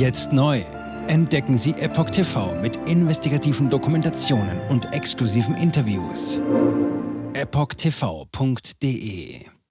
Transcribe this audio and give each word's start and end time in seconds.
Jetzt 0.00 0.32
neu. 0.32 0.64
Entdecken 1.08 1.58
Sie 1.58 1.72
Epoch 1.72 2.08
TV 2.08 2.58
mit 2.62 2.88
investigativen 2.88 3.68
Dokumentationen 3.68 4.58
und 4.70 4.90
exklusiven 4.94 5.54
Interviews. 5.54 6.40
EpochTV.de 7.34 8.70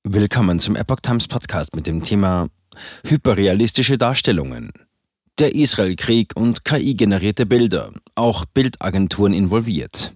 Willkommen 0.04 0.60
zum 0.60 0.76
Epoch 0.76 1.00
Times 1.02 1.28
Podcast 1.28 1.76
mit 1.76 1.88
dem 1.88 2.04
Thema 2.04 2.48
Hyperrealistische 3.08 3.98
Darstellungen. 3.98 4.72
Der 5.40 5.56
Israel-Krieg 5.56 6.34
und 6.36 6.64
KI-generierte 6.64 7.48
Bilder, 7.48 7.92
auch 8.14 8.46
Bildagenturen 8.46 9.34
involviert. 9.34 10.14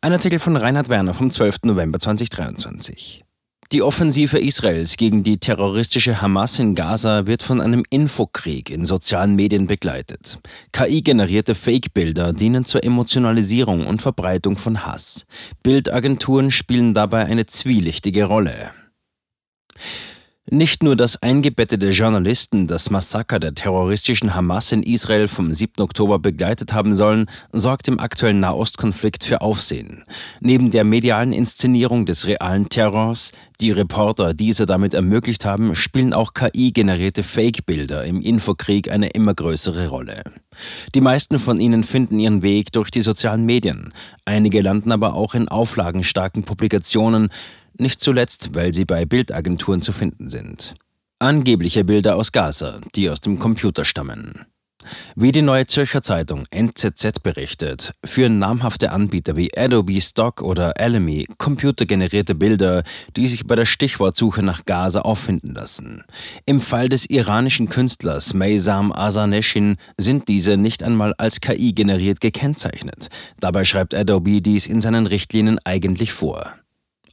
Ein 0.00 0.12
Artikel 0.12 0.38
von 0.38 0.56
Reinhard 0.56 0.88
Werner 0.88 1.12
vom 1.12 1.32
12. 1.32 1.56
November 1.64 1.98
2023. 1.98 3.24
Die 3.74 3.82
Offensive 3.82 4.38
Israels 4.38 4.96
gegen 4.96 5.24
die 5.24 5.38
terroristische 5.38 6.22
Hamas 6.22 6.60
in 6.60 6.76
Gaza 6.76 7.26
wird 7.26 7.42
von 7.42 7.60
einem 7.60 7.82
Infokrieg 7.90 8.70
in 8.70 8.84
sozialen 8.84 9.34
Medien 9.34 9.66
begleitet. 9.66 10.38
KI-generierte 10.70 11.56
Fake-Bilder 11.56 12.32
dienen 12.32 12.64
zur 12.64 12.84
Emotionalisierung 12.84 13.84
und 13.84 14.00
Verbreitung 14.00 14.56
von 14.56 14.86
Hass. 14.86 15.26
Bildagenturen 15.64 16.52
spielen 16.52 16.94
dabei 16.94 17.24
eine 17.24 17.46
zwielichtige 17.46 18.26
Rolle. 18.26 18.70
Nicht 20.50 20.82
nur, 20.82 20.94
dass 20.94 21.22
eingebettete 21.22 21.88
Journalisten 21.88 22.66
das 22.66 22.90
Massaker 22.90 23.40
der 23.40 23.54
terroristischen 23.54 24.34
Hamas 24.34 24.72
in 24.72 24.82
Israel 24.82 25.26
vom 25.26 25.54
7. 25.54 25.82
Oktober 25.82 26.18
begleitet 26.18 26.74
haben 26.74 26.92
sollen, 26.92 27.30
sorgt 27.52 27.88
im 27.88 27.98
aktuellen 27.98 28.40
Nahostkonflikt 28.40 29.24
für 29.24 29.40
Aufsehen. 29.40 30.04
Neben 30.40 30.70
der 30.70 30.84
medialen 30.84 31.32
Inszenierung 31.32 32.04
des 32.04 32.26
realen 32.26 32.68
Terrors, 32.68 33.32
die 33.62 33.70
Reporter 33.70 34.34
diese 34.34 34.66
damit 34.66 34.92
ermöglicht 34.92 35.46
haben, 35.46 35.74
spielen 35.74 36.12
auch 36.12 36.34
KI-generierte 36.34 37.22
Fake-Bilder 37.22 38.04
im 38.04 38.20
Infokrieg 38.20 38.90
eine 38.90 39.08
immer 39.08 39.32
größere 39.32 39.88
Rolle. 39.88 40.24
Die 40.94 41.00
meisten 41.00 41.38
von 41.38 41.58
ihnen 41.58 41.84
finden 41.84 42.20
ihren 42.20 42.42
Weg 42.42 42.70
durch 42.72 42.90
die 42.90 43.00
sozialen 43.00 43.46
Medien. 43.46 43.94
Einige 44.26 44.60
landen 44.60 44.92
aber 44.92 45.14
auch 45.14 45.34
in 45.34 45.48
auflagenstarken 45.48 46.44
Publikationen, 46.44 47.30
nicht 47.78 48.00
zuletzt, 48.00 48.54
weil 48.54 48.74
sie 48.74 48.84
bei 48.84 49.04
Bildagenturen 49.04 49.82
zu 49.82 49.92
finden 49.92 50.28
sind. 50.28 50.74
Angebliche 51.18 51.84
Bilder 51.84 52.16
aus 52.16 52.32
Gaza, 52.32 52.80
die 52.94 53.08
aus 53.08 53.20
dem 53.20 53.38
Computer 53.38 53.84
stammen. 53.84 54.46
Wie 55.16 55.32
die 55.32 55.42
Neue 55.42 55.66
Zürcher 55.66 56.02
Zeitung 56.02 56.44
NZZ 56.50 57.20
berichtet, 57.22 57.92
führen 58.04 58.38
namhafte 58.38 58.90
Anbieter 58.90 59.36
wie 59.36 59.56
Adobe 59.56 60.00
Stock 60.00 60.42
oder 60.42 60.78
Alamy 60.78 61.26
computergenerierte 61.38 62.34
Bilder, 62.34 62.82
die 63.16 63.26
sich 63.26 63.46
bei 63.46 63.54
der 63.54 63.64
Stichwortsuche 63.64 64.42
nach 64.42 64.64
Gaza 64.64 65.00
auffinden 65.00 65.54
lassen. 65.54 66.04
Im 66.46 66.60
Fall 66.60 66.88
des 66.88 67.08
iranischen 67.08 67.68
Künstlers 67.68 68.34
Meysam 68.34 68.92
Azaneshin 68.92 69.76
sind 69.96 70.28
diese 70.28 70.56
nicht 70.56 70.82
einmal 70.82 71.14
als 71.16 71.40
KI 71.40 71.72
generiert 71.72 72.20
gekennzeichnet. 72.20 73.08
Dabei 73.40 73.64
schreibt 73.64 73.94
Adobe 73.94 74.42
dies 74.42 74.66
in 74.66 74.80
seinen 74.80 75.06
Richtlinien 75.06 75.58
eigentlich 75.64 76.12
vor. 76.12 76.54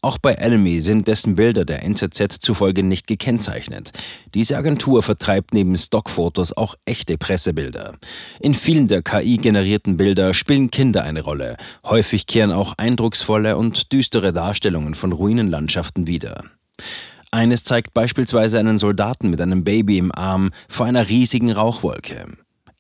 Auch 0.04 0.18
bei 0.18 0.40
Alamy 0.40 0.80
sind 0.80 1.08
dessen 1.08 1.36
Bilder 1.36 1.64
der 1.64 1.84
NZZ 1.84 2.40
zufolge 2.40 2.82
nicht 2.82 3.06
gekennzeichnet. 3.06 3.92
Diese 4.34 4.58
Agentur 4.58 5.04
vertreibt 5.04 5.54
neben 5.54 5.78
Stockfotos 5.78 6.58
auch 6.58 6.74
echte 6.86 7.20
Pressebilder. 7.20 7.94
In 8.40 8.56
vielen 8.56 8.88
der 8.88 9.04
KI-generierten 9.04 9.98
Bilder 9.98 10.34
spielen 10.34 10.72
Kinder 10.72 11.04
eine 11.04 11.22
Rolle. 11.22 11.56
Häufig 11.86 12.26
kehren 12.26 12.52
auch 12.52 12.74
eindrucksvolle 12.78 13.58
und 13.58 13.94
düstere 13.94 14.34
Darstellungen 14.34 14.96
von 14.96 15.12
Ruinenlandschaften 15.12 16.08
wider. 16.08 16.46
Eines 17.30 17.64
zeigt 17.64 17.94
beispielsweise 17.94 18.58
einen 18.58 18.80
Soldaten 18.80 19.30
mit 19.30 19.40
einem 19.40 19.64
Baby 19.64 20.00
im 20.00 20.12
Arm 20.14 20.50
vor 20.68 20.88
einer 20.88 21.10
riesigen 21.10 21.52
Rauchwolke. 21.52 22.26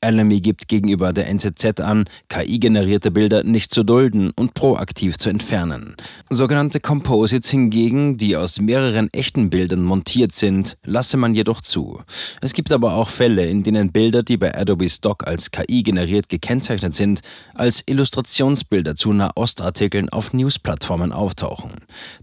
Alamy 0.02 0.42
gibt 0.42 0.68
gegenüber 0.68 1.14
der 1.14 1.28
NZZ 1.28 1.80
an, 1.80 2.06
KI-generierte 2.28 3.12
Bilder 3.12 3.44
nicht 3.44 3.72
zu 3.72 3.84
dulden 3.84 4.32
und 4.36 4.56
proaktiv 4.56 5.20
zu 5.20 5.30
entfernen. 5.30 5.95
Sogenannte 6.32 6.80
Composites 6.80 7.52
hingegen, 7.52 8.17
die 8.17 8.36
aus 8.36 8.60
mehreren 8.60 9.14
echten 9.14 9.52
Bildern 9.52 9.84
montiert 9.84 10.32
sind, 10.32 10.76
lasse 10.84 11.17
man 11.17 11.36
jedoch 11.36 11.61
zu. 11.61 12.02
Es 12.42 12.54
gibt 12.54 12.72
aber 12.72 12.95
auch 12.95 13.10
Fälle, 13.10 13.45
in 13.45 13.61
denen 13.61 13.92
Bilder, 13.92 14.23
die 14.23 14.38
bei 14.38 14.58
Adobe 14.58 14.90
Stock 14.90 15.28
als 15.28 15.52
KI 15.52 15.84
generiert 15.84 16.30
gekennzeichnet 16.30 16.95
sind, 16.95 17.22
als 17.54 17.84
Illustrationsbilder 17.86 18.95
zu 18.95 19.14
Nahostartikeln 19.14 20.10
auf 20.10 20.34
Newsplattformen 20.34 21.11
auftauchen. 21.11 21.73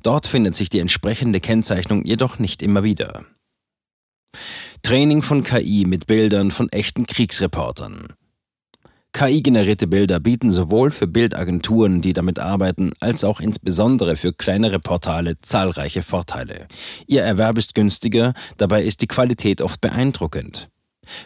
Dort 0.03 0.27
findet 0.27 0.57
sich 0.57 0.69
die 0.69 0.81
entsprechende 0.81 1.39
Kennzeichnung 1.39 2.05
jedoch 2.05 2.41
nicht 2.41 2.61
immer 2.61 2.83
wieder. 2.83 3.25
Training 4.83 5.21
von 5.21 5.43
KI 5.43 5.85
mit 5.87 6.07
Bildern 6.07 6.51
von 6.51 6.71
echten 6.71 7.07
Kriegsreportern. 7.07 8.15
KI-generierte 9.13 9.87
Bilder 9.87 10.21
bieten 10.21 10.51
sowohl 10.51 10.91
für 10.91 11.07
Bildagenturen, 11.07 12.01
die 12.01 12.13
damit 12.13 12.39
arbeiten, 12.39 12.93
als 13.01 13.25
auch 13.25 13.41
insbesondere 13.41 14.17
für 14.17 14.33
kleinere 14.33 14.81
Portale 14.81 15.39
zahlreiche 15.43 16.03
Vorteile. 16.03 16.69
Ihr 17.07 17.23
Erwerb 17.23 17.59
ist 17.59 17.75
günstiger, 17.75 18.33
dabei 18.57 18.83
ist 18.83 19.03
die 19.03 19.09
Qualität 19.09 19.61
oft 19.61 19.81
beeindruckend. 19.81 20.69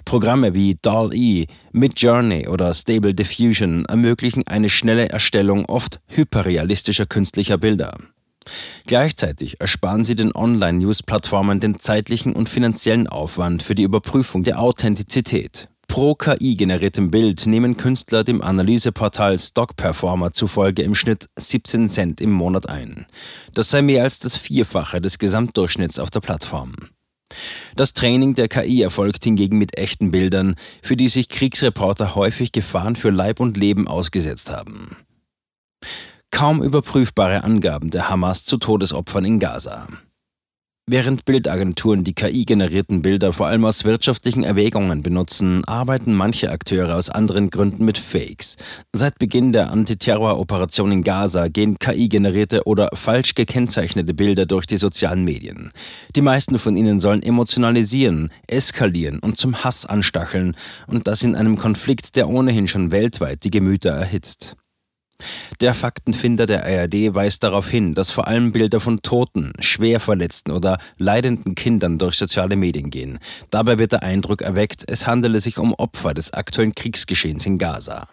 Programme 0.05 0.55
wie 0.55 0.79
DALL-E, 0.81 1.47
Midjourney 1.73 2.49
oder 2.49 2.73
Stable 2.73 3.15
Diffusion 3.15 3.85
ermöglichen 3.85 4.47
eine 4.47 4.71
schnelle 4.71 5.09
Erstellung 5.09 5.67
oft 5.67 6.01
hyperrealistischer 6.07 7.07
künstlicher 7.07 7.59
Bilder. 7.59 7.95
Gleichzeitig 8.87 9.61
ersparen 9.61 10.05
sie 10.05 10.15
den 10.15 10.35
Online-News-Plattformen 10.35 11.61
den 11.61 11.79
zeitlichen 11.79 12.33
und 12.33 12.49
finanziellen 12.49 13.07
Aufwand 13.07 13.63
für 13.63 13.75
die 13.75 13.85
Überprüfung 13.85 14.43
der 14.43 14.61
Authentizität. 14.61 15.69
Pro 15.89 16.15
KI 16.15 16.57
generiertem 16.57 17.11
Bild 17.11 17.47
nehmen 17.47 17.77
Künstler 17.77 18.25
dem 18.25 18.41
Analyseportal 18.41 19.39
Stock 19.39 19.77
Performer 19.77 20.33
zufolge 20.33 20.83
im 20.83 20.95
Schnitt 20.95 21.27
17 21.37 21.91
Cent 21.91 22.21
im 22.21 22.31
Monat 22.33 22.69
ein. 22.69 23.07
Das 23.53 23.71
sei 23.71 23.83
mehr 23.83 24.03
als 24.03 24.19
das 24.19 24.37
Vierfache 24.37 25.03
des 25.03 25.19
Gesamtdurchschnitts 25.19 25.99
auf 25.99 26.11
der 26.11 26.21
Plattform. 26.21 26.73
Das 27.77 27.93
Training 27.93 28.35
der 28.35 28.49
KI 28.49 28.83
erfolgt 28.83 29.25
hingegen 29.25 29.59
mit 29.59 29.77
echten 29.77 30.11
Bildern, 30.11 30.55
für 30.83 30.97
die 30.97 31.09
sich 31.09 31.29
Kriegsreporter 31.29 32.15
häufig 32.15 32.53
Gefahren 32.53 32.97
für 32.97 33.11
Leib 33.11 33.41
und 33.41 33.57
Leben 33.57 33.87
ausgesetzt 33.87 34.51
haben 34.51 34.97
kaum 36.33 36.61
überprüfbare 36.61 37.45
Angaben 37.45 37.91
der 37.91 38.09
Hamas 38.09 38.45
zu 38.45 38.57
Todesopfern 38.57 39.25
in 39.25 39.39
Gaza. 39.39 39.87
Während 40.91 41.25
Bildagenturen 41.25 42.03
die 42.03 42.13
KI-generierten 42.13 43.03
Bilder 43.03 43.33
vor 43.33 43.47
allem 43.47 43.65
aus 43.65 43.85
wirtschaftlichen 43.85 44.43
Erwägungen 44.43 45.05
benutzen, 45.05 45.65
arbeiten 45.65 46.13
manche 46.13 46.51
Akteure 46.51 46.97
aus 46.97 47.09
anderen 47.09 47.51
Gründen 47.51 47.85
mit 47.85 47.99
Fakes. 47.99 48.57
Seit 48.93 49.17
Beginn 49.21 49.53
der 49.53 49.71
Antiterror-Operation 49.71 50.91
in 50.91 51.05
Gaza 51.05 51.47
gehen 51.47 51.79
KI-generierte 51.79 52.65
oder 52.65 52.89
falsch 52.95 53.37
gekennzeichnete 53.37 54.13
Bilder 54.13 54.45
durch 54.45 54.67
die 54.67 54.77
sozialen 54.77 55.23
Medien. 55.23 55.71
Die 56.17 56.21
meisten 56.21 56.59
von 56.59 56.75
ihnen 56.75 56.99
sollen 56.99 57.23
emotionalisieren, 57.23 58.33
eskalieren 58.49 59.21
und 59.21 59.37
zum 59.37 59.63
Hass 59.63 59.87
anstacheln, 59.87 60.57
und 60.89 61.07
das 61.07 61.23
in 61.23 61.37
einem 61.37 61.57
Konflikt, 61.57 62.17
der 62.17 62.29
ohnehin 62.29 62.67
schon 62.67 62.91
weltweit 62.91 63.45
die 63.45 63.51
Gemüter 63.51 63.91
erhitzt. 63.91 64.57
Der 65.61 65.75
Faktenfinder 65.75 66.47
der 66.47 66.65
ARD 66.65 67.15
weist 67.15 67.43
darauf 67.43 67.69
hin, 67.69 67.95
dass 67.95 68.11
vor 68.11 68.27
allem 68.27 68.53
Bilder 68.53 68.81
von 68.81 69.03
toten, 69.03 69.53
schwer 69.61 70.01
verletzten 70.01 70.51
oder 70.53 70.79
leidenden 70.99 71.55
Kindern 71.55 71.99
durch 71.99 72.17
soziale 72.17 72.57
Medien 72.57 72.91
gehen. 72.91 73.19
Dabei 73.51 73.79
wird 73.79 73.93
der 73.93 74.03
Eindruck 74.03 74.43
erweckt, 74.43 74.85
es 74.87 75.07
handele 75.07 75.41
sich 75.41 75.59
um 75.59 75.75
Opfer 75.75 76.15
des 76.15 76.33
aktuellen 76.33 76.75
Kriegsgeschehens 76.75 77.47
in 77.47 77.59
Gaza. 77.59 78.07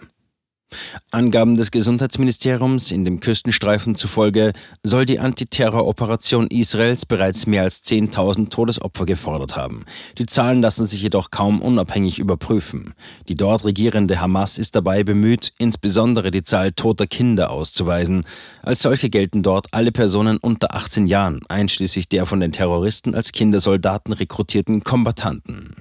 Angaben 1.11 1.57
des 1.57 1.71
Gesundheitsministeriums 1.71 2.91
in 2.91 3.03
dem 3.03 3.19
Küstenstreifen 3.19 3.95
zufolge 3.95 4.53
soll 4.83 5.05
die 5.05 5.19
Antiterroroperation 5.19 6.47
Israels 6.47 7.05
bereits 7.05 7.47
mehr 7.47 7.63
als 7.63 7.83
10.000 7.83 8.49
Todesopfer 8.49 9.05
gefordert 9.05 9.55
haben. 9.55 9.85
Die 10.17 10.25
Zahlen 10.25 10.61
lassen 10.61 10.85
sich 10.85 11.01
jedoch 11.01 11.31
kaum 11.31 11.61
unabhängig 11.61 12.19
überprüfen. 12.19 12.93
Die 13.27 13.35
dort 13.35 13.65
regierende 13.65 14.21
Hamas 14.21 14.57
ist 14.57 14.75
dabei 14.75 15.03
bemüht, 15.03 15.53
insbesondere 15.57 16.31
die 16.31 16.43
Zahl 16.43 16.71
toter 16.71 17.07
Kinder 17.07 17.49
auszuweisen. 17.49 18.23
Als 18.61 18.81
solche 18.81 19.09
gelten 19.09 19.41
dort 19.41 19.67
alle 19.71 19.91
Personen 19.91 20.37
unter 20.37 20.75
18 20.75 21.07
Jahren, 21.07 21.41
einschließlich 21.49 22.09
der 22.09 22.25
von 22.25 22.39
den 22.39 22.51
Terroristen 22.51 23.15
als 23.15 23.31
Kindersoldaten 23.31 24.13
rekrutierten 24.13 24.83
Kombattanten. 24.83 25.75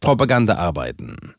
Propagandaarbeiten 0.00 1.34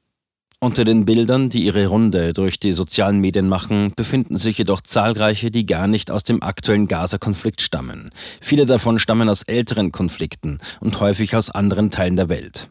unter 0.60 0.84
den 0.84 1.06
Bildern, 1.06 1.50
die 1.50 1.66
ihre 1.66 1.88
Runde 1.88 2.34
durch 2.34 2.60
die 2.60 2.74
sozialen 2.74 3.20
Medien 3.20 3.48
machen, 3.48 3.94
befinden 3.96 4.38
sich 4.38 4.58
jedoch 4.58 4.82
zahlreiche, 4.82 5.52
die 5.52 5.66
gar 5.66 5.88
nicht 5.88 6.12
aus 6.12 6.24
dem 6.24 6.44
aktuellen 6.44 6.88
Gaza-Konflikt 6.88 7.62
stammen. 7.62 8.10
Viele 8.42 8.66
davon 8.66 9.00
stammen 9.00 9.30
aus 9.30 9.44
älteren 9.44 9.92
Konflikten 9.92 10.60
und 10.82 11.00
häufig 11.00 11.36
aus 11.36 11.50
anderen 11.50 11.92
Teilen 11.92 12.18
der 12.18 12.30
Welt. 12.30 12.70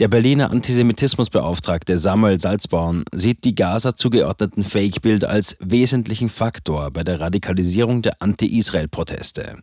Der 0.00 0.08
Berliner 0.08 0.50
Antisemitismusbeauftragte 0.50 1.98
Samuel 1.98 2.40
Salzborn 2.40 3.04
sieht 3.12 3.44
die 3.44 3.54
Gaza 3.54 3.94
zugeordneten 3.94 4.62
Fake-Bilder 4.62 5.28
als 5.28 5.56
wesentlichen 5.60 6.28
Faktor 6.28 6.90
bei 6.90 7.04
der 7.04 7.20
Radikalisierung 7.20 8.02
der 8.02 8.20
Anti-Israel-Proteste. 8.20 9.58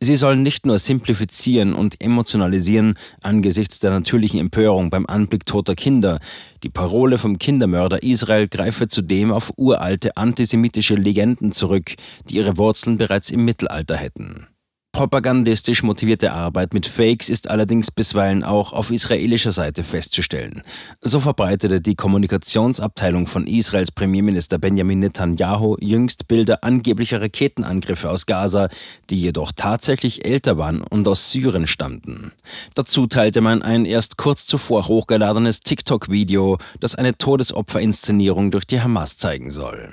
Sie 0.00 0.16
sollen 0.16 0.42
nicht 0.42 0.66
nur 0.66 0.78
simplifizieren 0.78 1.74
und 1.74 2.00
emotionalisieren 2.02 2.94
angesichts 3.22 3.78
der 3.78 3.90
natürlichen 3.90 4.40
Empörung 4.40 4.90
beim 4.90 5.06
Anblick 5.06 5.46
toter 5.46 5.74
Kinder. 5.74 6.18
Die 6.62 6.70
Parole 6.70 7.18
vom 7.18 7.38
Kindermörder 7.38 8.02
Israel 8.02 8.48
greife 8.48 8.88
zudem 8.88 9.32
auf 9.32 9.52
uralte 9.56 10.16
antisemitische 10.16 10.94
Legenden 10.94 11.52
zurück, 11.52 11.94
die 12.28 12.36
ihre 12.36 12.56
Wurzeln 12.56 12.96
bereits 12.96 13.30
im 13.30 13.44
Mittelalter 13.44 13.96
hätten. 13.96 14.46
Propagandistisch 14.94 15.82
motivierte 15.82 16.30
Arbeit 16.30 16.72
mit 16.72 16.86
Fakes 16.86 17.28
ist 17.28 17.50
allerdings 17.50 17.90
bisweilen 17.90 18.44
auch 18.44 18.72
auf 18.72 18.92
israelischer 18.92 19.50
Seite 19.50 19.82
festzustellen. 19.82 20.62
So 21.00 21.18
verbreitete 21.18 21.80
die 21.80 21.96
Kommunikationsabteilung 21.96 23.26
von 23.26 23.48
Israels 23.48 23.90
Premierminister 23.90 24.58
Benjamin 24.58 25.00
Netanyahu 25.00 25.76
jüngst 25.80 26.28
Bilder 26.28 26.62
angeblicher 26.62 27.20
Raketenangriffe 27.20 28.08
aus 28.08 28.24
Gaza, 28.26 28.68
die 29.10 29.18
jedoch 29.18 29.50
tatsächlich 29.50 30.24
älter 30.24 30.58
waren 30.58 30.80
und 30.80 31.08
aus 31.08 31.32
Syrien 31.32 31.66
stammten. 31.66 32.30
Dazu 32.76 33.08
teilte 33.08 33.40
man 33.40 33.62
ein 33.62 33.86
erst 33.86 34.16
kurz 34.16 34.46
zuvor 34.46 34.86
hochgeladenes 34.86 35.58
TikTok-Video, 35.58 36.58
das 36.78 36.94
eine 36.94 37.18
Todesopferinszenierung 37.18 38.52
durch 38.52 38.64
die 38.64 38.80
Hamas 38.80 39.16
zeigen 39.16 39.50
soll. 39.50 39.88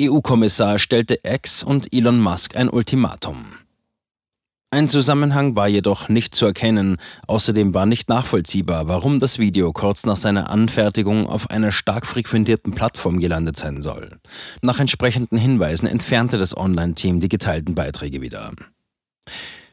EU-Kommissar 0.00 0.78
stellte 0.78 1.18
X 1.22 1.62
und 1.62 1.92
Elon 1.94 2.20
Musk 2.20 2.56
ein 2.56 2.68
Ultimatum. 2.68 3.54
Ein 4.70 4.88
Zusammenhang 4.88 5.56
war 5.56 5.68
jedoch 5.68 6.08
nicht 6.08 6.34
zu 6.34 6.44
erkennen, 6.44 6.96
außerdem 7.28 7.72
war 7.72 7.86
nicht 7.86 8.08
nachvollziehbar, 8.08 8.88
warum 8.88 9.18
das 9.18 9.38
Video 9.38 9.72
kurz 9.72 10.04
nach 10.04 10.16
seiner 10.16 10.50
Anfertigung 10.50 11.28
auf 11.28 11.50
einer 11.50 11.72
stark 11.72 12.04
frequentierten 12.04 12.74
Plattform 12.74 13.20
gelandet 13.20 13.56
sein 13.56 13.80
soll. 13.80 14.18
Nach 14.62 14.80
entsprechenden 14.80 15.38
Hinweisen 15.38 15.86
entfernte 15.86 16.36
das 16.36 16.56
Online-Team 16.56 17.20
die 17.20 17.28
geteilten 17.28 17.74
Beiträge 17.74 18.20
wieder. 18.20 18.52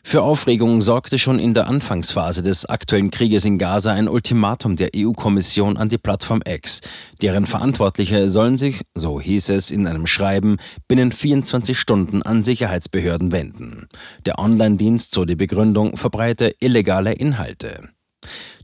Für 0.06 0.22
Aufregung 0.22 0.82
sorgte 0.82 1.18
schon 1.18 1.40
in 1.40 1.54
der 1.54 1.68
Anfangsphase 1.68 2.44
des 2.44 2.66
aktuellen 2.66 3.10
Krieges 3.10 3.46
in 3.46 3.58
Gaza 3.58 3.94
ein 3.94 4.10
Ultimatum 4.10 4.76
der 4.76 4.90
EU-Kommission 4.96 5.78
an 5.78 5.90
die 5.90 5.98
Plattform 5.98 6.42
X. 6.46 6.82
Deren 7.22 7.46
Verantwortliche 7.46 8.30
sollen 8.30 8.58
sich, 8.58 8.82
so 8.94 9.20
hieß 9.20 9.50
es 9.50 9.72
in 9.72 9.88
einem 9.88 10.06
Schreiben, 10.06 10.58
binnen 10.88 11.12
24 11.12 11.80
Stunden 11.80 12.22
an 12.22 12.44
Sicherheitsbehörden 12.44 13.32
wenden. 13.32 13.88
Der 14.26 14.38
Online-Dienst, 14.38 15.14
so 15.14 15.26
die 15.26 15.38
Begründung, 15.38 15.98
verbreite 15.98 16.54
illegale 16.60 17.14
Inhalte. 17.14 17.90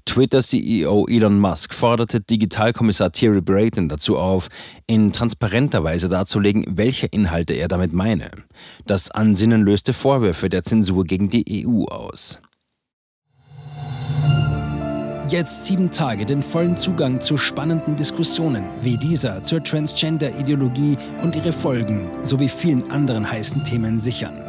Twitter-CEO 0.09 1.05
Elon 1.07 1.37
Musk 1.37 1.71
forderte 1.71 2.19
Digitalkommissar 2.19 3.11
Thierry 3.11 3.41
Brayton 3.41 3.89
dazu 3.89 4.17
auf, 4.17 4.47
in 4.87 5.11
transparenter 5.11 5.83
Weise 5.83 6.09
darzulegen, 6.09 6.65
welche 6.67 7.05
Inhalte 7.05 7.53
er 7.53 7.67
damit 7.67 7.93
meine. 7.93 8.31
Das 8.87 9.11
Ansinnen 9.11 9.61
löste 9.61 9.93
Vorwürfe 9.93 10.49
der 10.49 10.63
Zensur 10.63 11.03
gegen 11.03 11.29
die 11.29 11.63
EU 11.63 11.83
aus. 11.85 12.39
Jetzt 15.29 15.65
sieben 15.65 15.91
Tage 15.91 16.25
den 16.25 16.41
vollen 16.41 16.75
Zugang 16.75 17.21
zu 17.21 17.37
spannenden 17.37 17.95
Diskussionen 17.95 18.63
wie 18.81 18.97
dieser 18.97 19.43
zur 19.43 19.63
Transgender-Ideologie 19.63 20.97
und 21.21 21.35
ihre 21.35 21.53
Folgen 21.53 22.09
sowie 22.23 22.49
vielen 22.49 22.89
anderen 22.89 23.31
heißen 23.31 23.63
Themen 23.63 23.99
sichern. 23.99 24.48